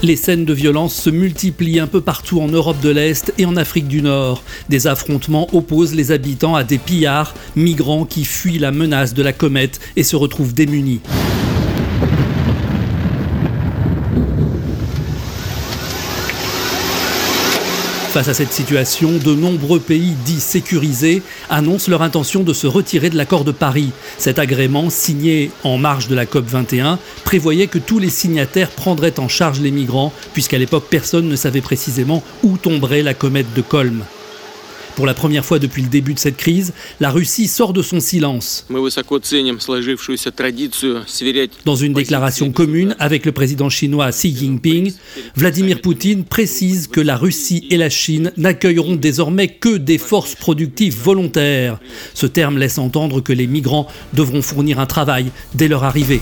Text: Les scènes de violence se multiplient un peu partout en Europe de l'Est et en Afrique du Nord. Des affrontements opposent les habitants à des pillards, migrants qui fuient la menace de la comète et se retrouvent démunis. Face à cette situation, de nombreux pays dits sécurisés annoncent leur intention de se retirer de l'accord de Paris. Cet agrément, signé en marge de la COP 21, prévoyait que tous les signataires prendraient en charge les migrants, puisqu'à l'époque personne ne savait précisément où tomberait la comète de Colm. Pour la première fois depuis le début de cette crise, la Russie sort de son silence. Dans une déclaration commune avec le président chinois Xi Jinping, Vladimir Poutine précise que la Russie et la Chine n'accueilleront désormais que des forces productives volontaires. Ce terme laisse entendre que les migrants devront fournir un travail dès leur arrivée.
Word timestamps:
Les 0.00 0.14
scènes 0.14 0.44
de 0.44 0.52
violence 0.52 0.94
se 0.94 1.10
multiplient 1.10 1.80
un 1.80 1.88
peu 1.88 2.00
partout 2.00 2.40
en 2.40 2.46
Europe 2.46 2.80
de 2.80 2.88
l'Est 2.88 3.34
et 3.36 3.46
en 3.46 3.56
Afrique 3.56 3.88
du 3.88 4.00
Nord. 4.00 4.44
Des 4.68 4.86
affrontements 4.86 5.48
opposent 5.52 5.94
les 5.94 6.12
habitants 6.12 6.54
à 6.54 6.62
des 6.62 6.78
pillards, 6.78 7.34
migrants 7.56 8.04
qui 8.04 8.24
fuient 8.24 8.60
la 8.60 8.70
menace 8.70 9.12
de 9.12 9.24
la 9.24 9.32
comète 9.32 9.80
et 9.96 10.04
se 10.04 10.14
retrouvent 10.14 10.54
démunis. 10.54 11.00
Face 18.18 18.26
à 18.26 18.34
cette 18.34 18.52
situation, 18.52 19.12
de 19.12 19.32
nombreux 19.32 19.78
pays 19.78 20.16
dits 20.24 20.40
sécurisés 20.40 21.22
annoncent 21.50 21.88
leur 21.88 22.02
intention 22.02 22.42
de 22.42 22.52
se 22.52 22.66
retirer 22.66 23.10
de 23.10 23.16
l'accord 23.16 23.44
de 23.44 23.52
Paris. 23.52 23.92
Cet 24.18 24.40
agrément, 24.40 24.90
signé 24.90 25.52
en 25.62 25.78
marge 25.78 26.08
de 26.08 26.16
la 26.16 26.26
COP 26.26 26.44
21, 26.44 26.98
prévoyait 27.22 27.68
que 27.68 27.78
tous 27.78 28.00
les 28.00 28.10
signataires 28.10 28.70
prendraient 28.70 29.20
en 29.20 29.28
charge 29.28 29.60
les 29.60 29.70
migrants, 29.70 30.12
puisqu'à 30.32 30.58
l'époque 30.58 30.86
personne 30.90 31.28
ne 31.28 31.36
savait 31.36 31.60
précisément 31.60 32.24
où 32.42 32.58
tomberait 32.58 33.02
la 33.02 33.14
comète 33.14 33.54
de 33.54 33.62
Colm. 33.62 34.02
Pour 34.98 35.06
la 35.06 35.14
première 35.14 35.44
fois 35.44 35.60
depuis 35.60 35.82
le 35.82 35.88
début 35.88 36.12
de 36.12 36.18
cette 36.18 36.36
crise, 36.36 36.72
la 36.98 37.10
Russie 37.10 37.46
sort 37.46 37.72
de 37.72 37.82
son 37.82 38.00
silence. 38.00 38.66
Dans 41.64 41.76
une 41.76 41.92
déclaration 41.92 42.50
commune 42.50 42.96
avec 42.98 43.24
le 43.24 43.30
président 43.30 43.68
chinois 43.68 44.10
Xi 44.10 44.36
Jinping, 44.36 44.92
Vladimir 45.36 45.80
Poutine 45.82 46.24
précise 46.24 46.88
que 46.88 47.00
la 47.00 47.16
Russie 47.16 47.68
et 47.70 47.76
la 47.76 47.90
Chine 47.90 48.32
n'accueilleront 48.36 48.96
désormais 48.96 49.46
que 49.46 49.76
des 49.76 49.98
forces 49.98 50.34
productives 50.34 50.96
volontaires. 50.96 51.78
Ce 52.12 52.26
terme 52.26 52.58
laisse 52.58 52.78
entendre 52.78 53.20
que 53.20 53.32
les 53.32 53.46
migrants 53.46 53.86
devront 54.14 54.42
fournir 54.42 54.80
un 54.80 54.86
travail 54.86 55.26
dès 55.54 55.68
leur 55.68 55.84
arrivée. 55.84 56.20